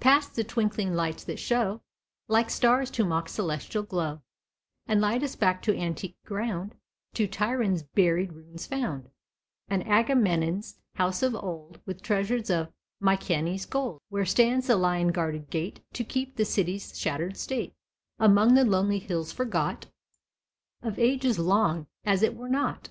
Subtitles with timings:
[0.00, 1.82] Past the twinkling lights that show,
[2.26, 4.22] Like stars to mock celestial glow,
[4.86, 6.74] And light us back to antique ground—
[7.12, 9.10] To Tiryn's buried ruins found,
[9.68, 15.50] And Agamemnon's house of old, With treasures of Mykenæ's gold, Where stands the lion guarded
[15.50, 17.74] gate, To keep the city's shattered state,
[18.18, 19.84] Among the lonely hills forgot
[20.80, 22.88] Of ages long, as it were not.